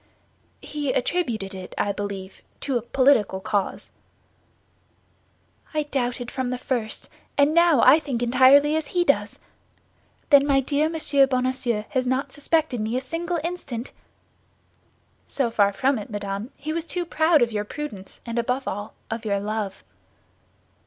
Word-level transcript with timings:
"He 0.63 0.91
attributed 0.91 1.53
it, 1.53 1.75
I 1.77 1.91
believe, 1.91 2.41
to 2.61 2.75
a 2.75 2.81
political 2.81 3.39
cause." 3.39 3.91
"I 5.75 5.83
doubted 5.83 6.31
from 6.31 6.49
the 6.49 6.57
first; 6.57 7.07
and 7.37 7.53
now 7.53 7.81
I 7.83 7.99
think 7.99 8.23
entirely 8.23 8.75
as 8.75 8.87
he 8.97 9.03
does. 9.03 9.37
Then 10.31 10.47
my 10.47 10.59
dear 10.59 10.89
Monsieur 10.89 11.27
Bonacieux 11.27 11.83
has 11.89 12.07
not 12.07 12.31
suspected 12.31 12.81
me 12.81 12.97
a 12.97 12.99
single 13.01 13.37
instant?" 13.43 13.91
"So 15.27 15.51
far 15.51 15.71
from 15.71 15.99
it, 15.99 16.09
madame, 16.09 16.49
he 16.57 16.73
was 16.73 16.87
too 16.87 17.05
proud 17.05 17.43
of 17.43 17.51
your 17.51 17.63
prudence, 17.63 18.21
and 18.25 18.39
above 18.39 18.67
all, 18.67 18.95
of 19.11 19.23
your 19.23 19.39
love." 19.39 19.83